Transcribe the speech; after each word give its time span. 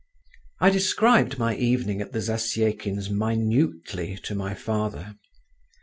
I 0.59 0.71
described 0.71 1.37
my 1.37 1.55
evening 1.55 2.01
at 2.01 2.11
the 2.11 2.21
Zasyekins' 2.21 3.11
minutely 3.11 4.17
to 4.23 4.33
my 4.33 4.55
father. 4.55 5.13